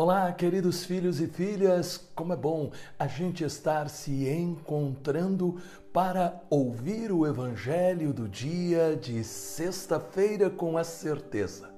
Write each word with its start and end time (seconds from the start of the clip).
Olá, 0.00 0.32
queridos 0.32 0.84
filhos 0.84 1.20
e 1.20 1.26
filhas, 1.26 2.08
como 2.14 2.32
é 2.32 2.36
bom 2.36 2.70
a 2.96 3.08
gente 3.08 3.42
estar 3.42 3.88
se 3.88 4.28
encontrando 4.28 5.60
para 5.92 6.40
ouvir 6.48 7.10
o 7.10 7.26
Evangelho 7.26 8.12
do 8.12 8.28
dia 8.28 8.94
de 8.94 9.24
sexta-feira 9.24 10.48
com 10.48 10.78
a 10.78 10.84
certeza. 10.84 11.70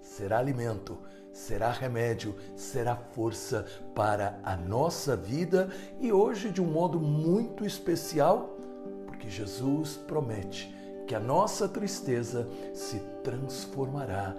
Será 0.00 0.38
alimento, 0.38 0.96
será 1.34 1.70
remédio, 1.70 2.34
será 2.56 2.96
força 2.96 3.66
para 3.94 4.40
a 4.42 4.56
nossa 4.56 5.14
vida 5.14 5.68
e 6.00 6.10
hoje 6.10 6.50
de 6.50 6.62
um 6.62 6.72
modo 6.72 6.98
muito 6.98 7.62
especial, 7.62 8.56
porque 9.04 9.28
Jesus 9.28 9.98
promete 10.08 10.74
que 11.06 11.14
a 11.14 11.20
nossa 11.20 11.68
tristeza 11.68 12.48
se 12.72 13.00
transformará 13.22 14.34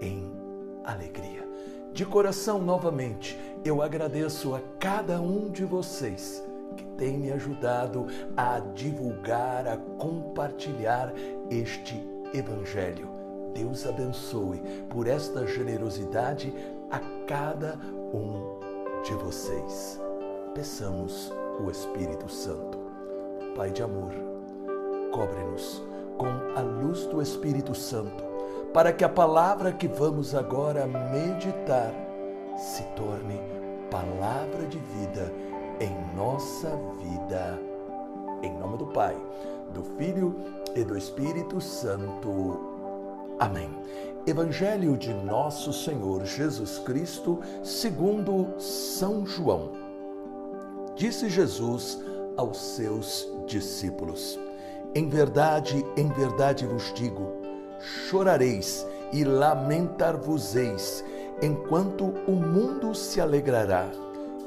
em 0.00 0.32
alegria. 0.84 1.46
De 1.98 2.06
coração, 2.06 2.62
novamente, 2.62 3.36
eu 3.64 3.82
agradeço 3.82 4.54
a 4.54 4.60
cada 4.78 5.20
um 5.20 5.50
de 5.50 5.64
vocês 5.64 6.40
que 6.76 6.84
tem 6.96 7.18
me 7.18 7.32
ajudado 7.32 8.06
a 8.36 8.60
divulgar, 8.60 9.66
a 9.66 9.76
compartilhar 9.76 11.12
este 11.50 12.00
Evangelho. 12.32 13.08
Deus 13.52 13.84
abençoe 13.84 14.62
por 14.88 15.08
esta 15.08 15.44
generosidade 15.44 16.54
a 16.88 17.00
cada 17.26 17.76
um 18.14 18.60
de 19.02 19.14
vocês. 19.14 20.00
Peçamos 20.54 21.32
o 21.58 21.68
Espírito 21.68 22.28
Santo. 22.28 22.78
Pai 23.56 23.72
de 23.72 23.82
amor, 23.82 24.12
cobre-nos 25.10 25.82
com 26.16 26.28
a 26.56 26.60
luz 26.60 27.06
do 27.06 27.20
Espírito 27.20 27.74
Santo 27.74 28.27
para 28.72 28.92
que 28.92 29.04
a 29.04 29.08
palavra 29.08 29.72
que 29.72 29.88
vamos 29.88 30.34
agora 30.34 30.86
meditar 30.86 31.92
se 32.56 32.82
torne 32.94 33.40
palavra 33.90 34.66
de 34.66 34.78
vida 34.78 35.32
em 35.80 36.16
nossa 36.16 36.70
vida. 37.00 37.58
Em 38.42 38.52
nome 38.58 38.76
do 38.76 38.86
Pai, 38.86 39.16
do 39.72 39.82
Filho 39.96 40.34
e 40.74 40.84
do 40.84 40.96
Espírito 40.96 41.60
Santo. 41.60 42.76
Amém. 43.38 43.70
Evangelho 44.26 44.96
de 44.96 45.14
Nosso 45.14 45.72
Senhor 45.72 46.24
Jesus 46.24 46.78
Cristo, 46.80 47.40
segundo 47.62 48.60
São 48.60 49.24
João. 49.24 49.72
Disse 50.94 51.30
Jesus 51.30 51.98
aos 52.36 52.58
seus 52.58 53.26
discípulos: 53.46 54.38
Em 54.94 55.08
verdade, 55.08 55.84
em 55.96 56.08
verdade 56.08 56.66
vos 56.66 56.92
digo, 56.94 57.37
chorareis 57.80 58.86
e 59.12 59.24
lamentar-vos-eis, 59.24 61.04
enquanto 61.42 62.06
o 62.26 62.32
mundo 62.32 62.94
se 62.94 63.20
alegrará. 63.20 63.86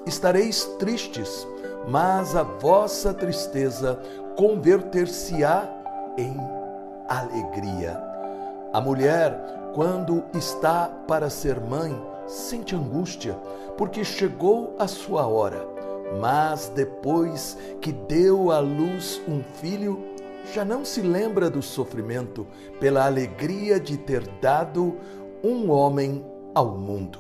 Estareis 0.06 0.66
tristes, 0.80 1.48
mas 1.88 2.36
a 2.36 2.44
vossa 2.44 3.14
tristeza 3.14 4.00
converter-se-á 4.36 5.70
em 6.18 6.36
alegria. 7.08 8.02
A 8.74 8.80
mulher, 8.80 9.38
quando 9.74 10.24
está 10.34 10.88
para 11.08 11.30
ser 11.30 11.59
mãe, 11.59 11.96
sente 12.26 12.76
angústia, 12.76 13.38
porque 13.78 14.04
chegou 14.04 14.76
a 14.80 14.88
sua 14.88 15.28
hora. 15.28 15.68
Mas 16.20 16.70
depois 16.74 17.58
que 17.80 17.92
deu 17.92 18.52
à 18.52 18.59
luz 18.59 19.22
um 19.28 19.42
filho, 19.62 20.11
já 20.52 20.66
não 20.66 20.84
se 20.84 21.02
lembra 21.02 21.50
do 21.50 21.62
sofrimento 21.62 22.46
pela 22.80 23.06
alegria 23.06 23.80
de 23.80 23.98
ter 23.98 24.28
dado 24.42 24.98
um 25.44 25.72
homem 25.72 26.26
ao 26.54 26.78
mundo. 26.78 27.20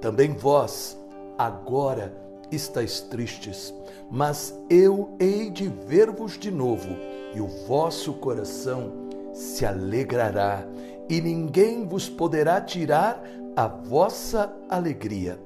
Também 0.00 0.32
vós, 0.32 0.96
agora, 1.36 2.16
estáis 2.52 3.00
tristes, 3.00 3.74
mas 4.10 4.56
eu 4.70 5.10
hei 5.18 5.50
de 5.50 5.68
ver-vos 5.68 6.38
de 6.38 6.50
novo, 6.50 6.88
e 7.34 7.40
o 7.40 7.48
vosso 7.66 8.14
coração 8.14 8.92
se 9.32 9.66
alegrará, 9.66 10.64
e 11.08 11.20
ninguém 11.20 11.86
vos 11.86 12.08
poderá 12.08 12.60
tirar 12.60 13.22
a 13.56 13.66
vossa 13.66 14.54
alegria. 14.68 15.38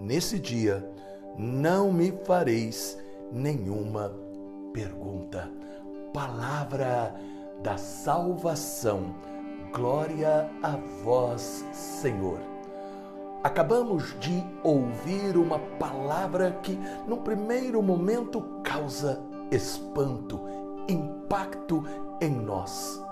Nesse 0.00 0.38
dia, 0.38 0.88
não 1.36 1.92
me 1.92 2.12
fareis 2.24 2.98
nenhuma 3.30 4.12
pergunta 4.72 5.63
palavra 6.14 7.12
da 7.60 7.76
salvação. 7.76 9.16
Glória 9.72 10.48
a 10.62 10.76
vós, 11.02 11.66
Senhor. 11.72 12.38
Acabamos 13.42 14.18
de 14.20 14.42
ouvir 14.62 15.36
uma 15.36 15.58
palavra 15.58 16.52
que, 16.62 16.78
no 17.08 17.16
primeiro 17.16 17.82
momento, 17.82 18.40
causa 18.62 19.20
espanto, 19.50 20.40
impacto 20.88 21.84
em 22.20 22.30
nós. 22.30 23.02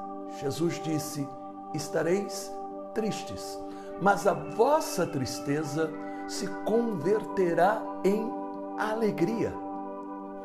Jesus 0.41 0.81
disse: 0.85 1.29
Estareis 1.75 2.53
tristes, 2.95 3.59
mas 4.01 4.29
a 4.29 4.33
vossa 4.33 5.05
tristeza 5.05 5.91
se 6.29 6.47
converterá 6.65 7.83
em 8.05 8.31
alegria. 8.79 9.53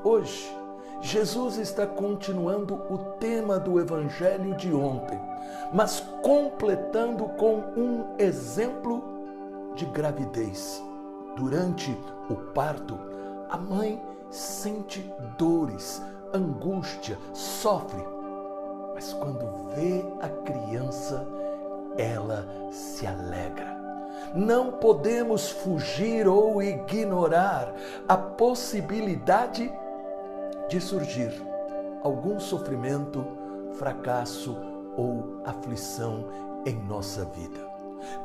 Hoje, 0.03 0.51
Jesus 1.01 1.57
está 1.57 1.85
continuando 1.85 2.75
o 2.89 2.97
tema 3.19 3.59
do 3.59 3.79
evangelho 3.79 4.55
de 4.55 4.73
ontem, 4.73 5.19
mas 5.71 5.99
completando 6.21 7.25
com 7.37 7.63
um 7.77 8.15
exemplo 8.17 9.03
de 9.75 9.85
gravidez. 9.85 10.83
Durante 11.35 11.95
o 12.29 12.35
parto, 12.35 12.97
a 13.49 13.57
mãe 13.57 14.01
sente 14.31 15.13
dores, 15.37 16.01
angústia, 16.33 17.17
sofre, 17.31 18.03
mas 18.95 19.13
quando 19.13 19.69
vê 19.75 20.03
a 20.19 20.27
criança, 20.27 21.25
ela 21.95 22.45
se 22.71 23.05
alegra. 23.05 23.77
Não 24.33 24.71
podemos 24.71 25.49
fugir 25.49 26.27
ou 26.27 26.61
ignorar 26.61 27.71
a 28.07 28.17
possibilidade 28.17 29.67
de 29.67 29.86
de 30.69 30.81
surgir 30.81 31.31
algum 32.03 32.39
sofrimento, 32.39 33.25
fracasso 33.73 34.55
ou 34.95 35.41
aflição 35.45 36.25
em 36.65 36.75
nossa 36.83 37.25
vida. 37.25 37.65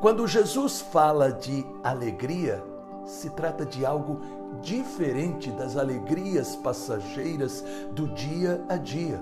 Quando 0.01 0.27
Jesus 0.27 0.81
fala 0.81 1.33
de 1.33 1.65
alegria, 1.83 2.63
se 3.05 3.31
trata 3.31 3.65
de 3.65 3.85
algo 3.85 4.21
diferente 4.61 5.51
das 5.51 5.77
alegrias 5.77 6.55
passageiras 6.57 7.65
do 7.93 8.09
dia 8.09 8.63
a 8.69 8.77
dia. 8.77 9.21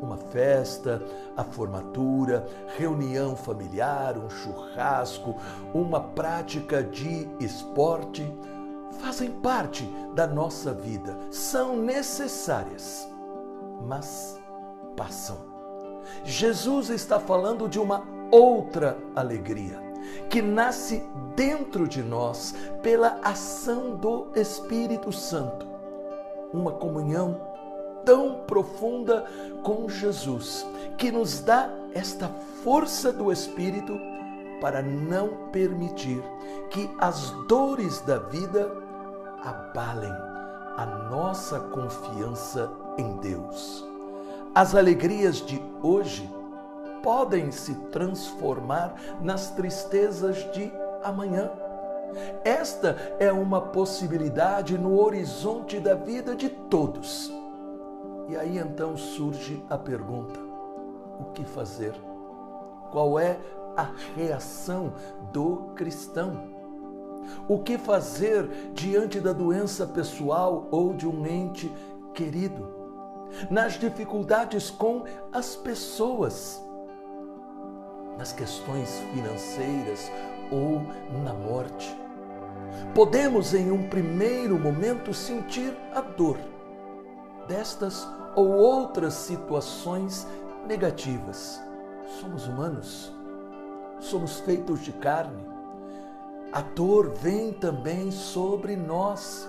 Uma 0.00 0.16
festa, 0.16 1.00
a 1.36 1.44
formatura, 1.44 2.46
reunião 2.76 3.36
familiar, 3.36 4.18
um 4.18 4.28
churrasco, 4.28 5.36
uma 5.72 6.00
prática 6.00 6.82
de 6.82 7.28
esporte 7.38 8.24
fazem 9.00 9.30
parte 9.30 9.84
da 10.14 10.26
nossa 10.26 10.72
vida, 10.72 11.16
são 11.30 11.76
necessárias, 11.76 13.08
mas 13.86 14.38
passam. 14.96 15.38
Jesus 16.24 16.90
está 16.90 17.18
falando 17.18 17.68
de 17.68 17.78
uma 17.78 18.02
outra 18.30 18.96
alegria 19.14 19.80
que 20.28 20.42
nasce 20.42 21.02
dentro 21.34 21.86
de 21.86 22.02
nós 22.02 22.54
pela 22.82 23.20
ação 23.22 23.96
do 23.96 24.28
Espírito 24.34 25.12
Santo. 25.12 25.66
Uma 26.52 26.72
comunhão 26.72 27.40
tão 28.04 28.40
profunda 28.46 29.24
com 29.62 29.88
Jesus 29.88 30.66
que 30.98 31.10
nos 31.10 31.40
dá 31.40 31.70
esta 31.94 32.28
força 32.62 33.12
do 33.12 33.32
Espírito 33.32 33.98
para 34.62 34.80
não 34.80 35.48
permitir 35.50 36.22
que 36.70 36.88
as 36.96 37.32
dores 37.48 38.00
da 38.02 38.18
vida 38.18 38.72
abalem 39.42 40.12
a 40.76 40.86
nossa 41.10 41.58
confiança 41.58 42.70
em 42.96 43.16
Deus. 43.16 43.84
As 44.54 44.76
alegrias 44.76 45.38
de 45.44 45.60
hoje 45.82 46.30
podem 47.02 47.50
se 47.50 47.74
transformar 47.90 48.94
nas 49.20 49.50
tristezas 49.50 50.36
de 50.52 50.72
amanhã. 51.02 51.50
Esta 52.44 53.16
é 53.18 53.32
uma 53.32 53.60
possibilidade 53.60 54.78
no 54.78 55.02
horizonte 55.02 55.80
da 55.80 55.94
vida 55.94 56.36
de 56.36 56.48
todos. 56.48 57.32
E 58.28 58.36
aí 58.36 58.58
então 58.58 58.96
surge 58.96 59.60
a 59.68 59.76
pergunta: 59.76 60.38
o 61.18 61.32
que 61.32 61.44
fazer? 61.44 61.94
Qual 62.92 63.18
é 63.18 63.40
a 63.76 63.90
reação 64.14 64.94
do 65.32 65.72
cristão? 65.74 66.50
O 67.48 67.58
que 67.58 67.78
fazer 67.78 68.48
diante 68.74 69.20
da 69.20 69.32
doença 69.32 69.86
pessoal 69.86 70.66
ou 70.70 70.92
de 70.92 71.06
um 71.06 71.26
ente 71.26 71.72
querido? 72.14 72.68
Nas 73.50 73.74
dificuldades 73.78 74.70
com 74.70 75.04
as 75.32 75.56
pessoas, 75.56 76.62
nas 78.18 78.32
questões 78.32 79.00
financeiras 79.14 80.10
ou 80.50 80.82
na 81.24 81.32
morte. 81.32 81.96
podemos 82.94 83.54
em 83.54 83.70
um 83.70 83.88
primeiro 83.88 84.58
momento 84.58 85.12
sentir 85.14 85.76
a 85.94 86.00
dor 86.00 86.38
destas 87.46 88.06
ou 88.34 88.48
outras 88.48 89.14
situações 89.14 90.26
negativas. 90.66 91.60
Somos 92.20 92.46
humanos, 92.46 93.12
somos 94.02 94.40
feitos 94.40 94.80
de 94.80 94.92
carne. 94.92 95.44
A 96.52 96.60
dor 96.60 97.10
vem 97.10 97.52
também 97.52 98.10
sobre 98.10 98.76
nós. 98.76 99.48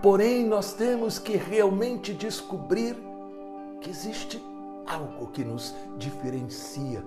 Porém, 0.00 0.46
nós 0.46 0.72
temos 0.72 1.18
que 1.18 1.36
realmente 1.36 2.14
descobrir 2.14 2.96
que 3.80 3.90
existe 3.90 4.42
algo 4.86 5.26
que 5.28 5.44
nos 5.44 5.74
diferencia. 5.98 7.04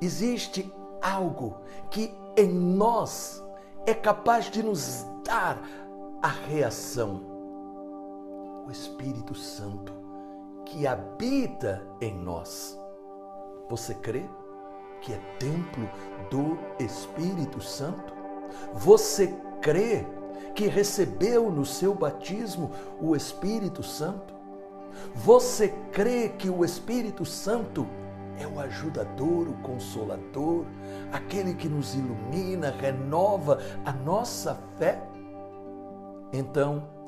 Existe 0.00 0.72
algo 1.00 1.58
que 1.90 2.12
em 2.36 2.52
nós 2.52 3.42
é 3.86 3.94
capaz 3.94 4.50
de 4.50 4.62
nos 4.62 5.04
dar 5.24 5.62
a 6.20 6.28
reação. 6.28 7.22
O 8.66 8.70
Espírito 8.70 9.34
Santo 9.34 10.00
que 10.70 10.86
habita 10.86 11.84
em 12.00 12.14
nós. 12.14 12.78
Você 13.68 13.94
crê 13.94 14.24
que 15.00 15.12
é 15.12 15.20
templo 15.38 15.88
do 16.30 16.58
Espírito 16.82 17.60
Santo? 17.60 18.12
Você 18.74 19.34
crê 19.60 20.04
que 20.54 20.66
recebeu 20.66 21.50
no 21.50 21.64
seu 21.64 21.94
batismo 21.94 22.70
o 23.00 23.14
Espírito 23.14 23.82
Santo? 23.82 24.34
Você 25.14 25.68
crê 25.92 26.28
que 26.28 26.50
o 26.50 26.64
Espírito 26.64 27.24
Santo 27.24 27.86
é 28.38 28.46
o 28.46 28.58
ajudador, 28.58 29.48
o 29.48 29.54
consolador, 29.62 30.64
aquele 31.12 31.54
que 31.54 31.68
nos 31.68 31.94
ilumina, 31.94 32.70
renova 32.70 33.58
a 33.84 33.92
nossa 33.92 34.58
fé? 34.76 35.02
Então, 36.32 36.99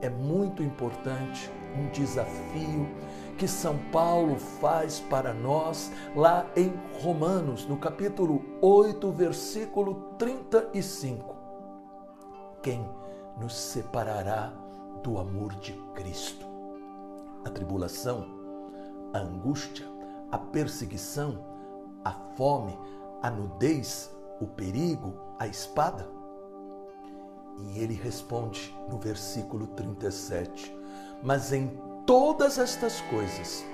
é 0.00 0.08
muito 0.08 0.62
importante 0.62 1.50
um 1.76 1.88
desafio 1.90 2.88
que 3.36 3.48
São 3.48 3.78
Paulo 3.90 4.36
faz 4.38 5.00
para 5.00 5.34
nós 5.34 5.90
lá 6.14 6.46
em 6.56 6.72
Romanos, 7.02 7.66
no 7.66 7.76
capítulo 7.76 8.44
8, 8.60 9.10
versículo 9.12 10.14
35. 10.18 11.34
Quem 12.62 12.88
nos 13.38 13.54
separará 13.54 14.52
do 15.02 15.18
amor 15.18 15.54
de 15.56 15.72
Cristo? 15.94 16.46
A 17.44 17.50
tribulação, 17.50 18.24
a 19.12 19.18
angústia, 19.18 19.86
a 20.30 20.38
perseguição, 20.38 21.44
a 22.04 22.12
fome, 22.36 22.78
a 23.20 23.30
nudez, 23.30 24.14
o 24.40 24.46
perigo, 24.46 25.14
a 25.38 25.46
espada? 25.46 26.08
E 27.58 27.78
ele 27.78 27.94
responde 27.94 28.74
no 28.88 28.98
versículo 28.98 29.66
37: 29.68 30.74
Mas 31.22 31.52
em 31.52 31.70
todas 32.06 32.58
estas 32.58 33.00
coisas 33.02 33.64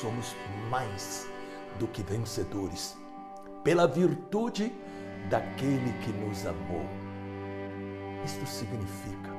somos 0.00 0.34
mais 0.70 1.26
do 1.78 1.86
que 1.86 2.02
vencedores, 2.02 2.96
pela 3.62 3.86
virtude 3.86 4.72
daquele 5.28 5.92
que 6.00 6.12
nos 6.12 6.46
amou. 6.46 6.86
Isto 8.24 8.46
significa: 8.46 9.30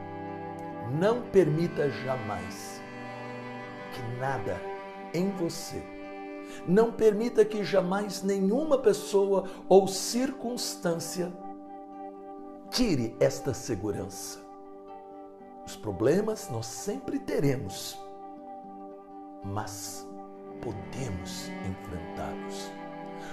não 0.99 1.21
permita 1.21 1.89
jamais 1.89 2.81
que 3.93 4.19
nada 4.19 4.59
em 5.13 5.29
você 5.31 5.93
não 6.67 6.91
permita 6.91 7.43
que 7.43 7.63
jamais 7.63 8.21
nenhuma 8.21 8.77
pessoa 8.77 9.45
ou 9.67 9.87
circunstância 9.87 11.31
tire 12.73 13.15
esta 13.19 13.53
segurança. 13.53 14.39
Os 15.63 15.75
problemas 15.75 16.49
nós 16.49 16.65
sempre 16.65 17.19
teremos, 17.19 17.97
mas 19.43 20.05
podemos 20.59 21.49
enfrentá-los. 21.69 22.71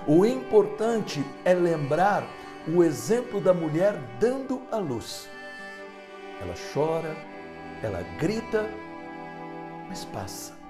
O 0.06 0.26
importante 0.26 1.24
é 1.44 1.54
lembrar 1.54 2.22
o 2.68 2.84
exemplo 2.84 3.40
da 3.40 3.54
mulher 3.54 3.94
dando 4.20 4.60
a 4.70 4.76
luz. 4.76 5.26
Ela 6.40 6.54
chora, 6.72 7.16
ela 7.82 8.02
grita, 8.18 8.68
mas 9.88 10.04
passa 10.04 10.60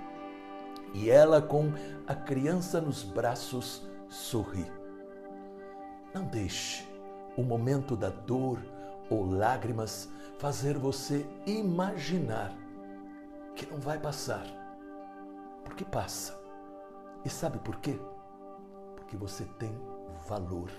e 0.94 1.08
ela, 1.10 1.40
com 1.40 1.72
a 2.06 2.14
criança 2.14 2.80
nos 2.80 3.02
braços, 3.02 3.88
sorri. 4.08 4.66
Não 6.12 6.24
deixe 6.24 6.89
o 7.36 7.42
momento 7.42 7.96
da 7.96 8.10
dor 8.10 8.58
ou 9.08 9.24
lágrimas 9.24 10.08
fazer 10.38 10.78
você 10.78 11.26
imaginar 11.46 12.52
que 13.54 13.66
não 13.66 13.78
vai 13.78 13.98
passar. 13.98 14.46
Porque 15.64 15.84
passa. 15.84 16.38
E 17.24 17.28
sabe 17.28 17.58
por 17.58 17.76
quê? 17.76 18.00
Porque 18.96 19.16
você 19.16 19.44
tem 19.58 19.72
valor. 20.26 20.70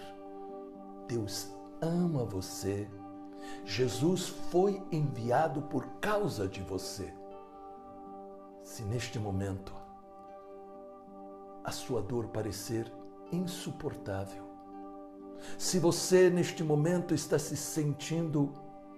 Deus 1.08 1.54
ama 1.82 2.26
você. 2.26 2.90
Jesus 3.66 4.28
foi 4.28 4.82
enviado 4.92 5.62
por 5.64 5.86
causa 6.00 6.48
de 6.48 6.62
você. 6.62 7.14
Se 8.64 8.84
neste 8.84 9.20
momento 9.20 9.74
a 11.64 11.72
sua 11.72 12.02
dor 12.02 12.28
parecer 12.28 12.92
insuportável. 13.32 14.51
Se 15.58 15.80
você 15.80 16.30
neste 16.30 16.64
momento 16.64 17.14
está 17.14 17.38
se 17.40 17.56
sentindo 17.58 18.54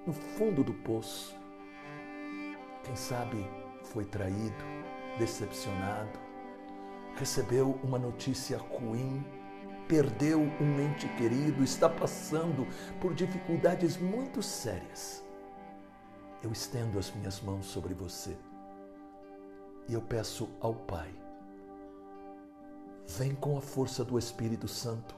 no 0.05 0.13
fundo 0.13 0.63
do 0.63 0.73
poço, 0.73 1.35
quem 2.83 2.95
sabe 2.95 3.45
foi 3.83 4.05
traído, 4.05 4.63
decepcionado, 5.17 6.19
recebeu 7.15 7.79
uma 7.83 7.97
notícia 7.97 8.57
ruim, 8.57 9.25
perdeu 9.87 10.39
um 10.39 10.79
ente 10.79 11.07
querido, 11.15 11.63
está 11.63 11.87
passando 11.87 12.67
por 12.99 13.13
dificuldades 13.13 13.97
muito 13.97 14.41
sérias. 14.41 15.23
Eu 16.41 16.51
estendo 16.51 16.99
as 16.99 17.11
minhas 17.11 17.39
mãos 17.41 17.65
sobre 17.65 17.93
você 17.93 18.35
e 19.87 19.93
eu 19.93 20.01
peço 20.01 20.49
ao 20.59 20.73
Pai 20.73 21.23
Vem 23.07 23.35
com 23.35 23.57
a 23.57 23.61
força 23.61 24.03
do 24.03 24.17
Espírito 24.17 24.67
Santo 24.67 25.15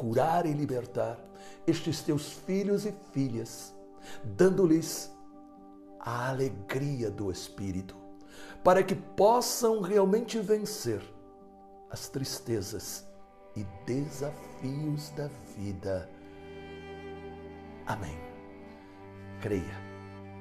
curar 0.00 0.46
e 0.46 0.52
libertar 0.54 1.18
estes 1.66 2.00
teus 2.00 2.32
filhos 2.32 2.86
e 2.86 2.94
filhas, 3.12 3.74
dando-lhes 4.24 5.14
a 6.00 6.30
alegria 6.30 7.10
do 7.10 7.30
Espírito, 7.30 7.94
para 8.64 8.82
que 8.82 8.94
possam 8.94 9.82
realmente 9.82 10.40
vencer 10.40 11.02
as 11.90 12.08
tristezas 12.08 13.06
e 13.54 13.62
desafios 13.84 15.10
da 15.10 15.28
vida. 15.54 16.08
Amém. 17.86 18.18
Creia, 19.42 19.76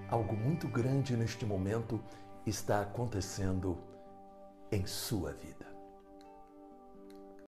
algo 0.10 0.38
muito 0.38 0.70
grande 0.70 1.18
neste 1.18 1.46
momento 1.46 2.00
está 2.46 2.80
acontecendo 2.80 3.78
em 4.72 4.86
sua 4.86 5.34
vida. 5.34 5.59